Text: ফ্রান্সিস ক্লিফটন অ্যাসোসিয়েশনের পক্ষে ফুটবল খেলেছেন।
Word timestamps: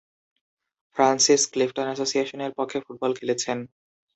ফ্রান্সিস 0.97 1.41
ক্লিফটন 1.53 1.87
অ্যাসোসিয়েশনের 1.89 2.51
পক্ষে 2.57 2.77
ফুটবল 2.85 3.11
খেলেছেন। 3.19 3.57